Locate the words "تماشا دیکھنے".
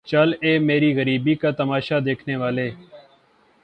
1.51-2.35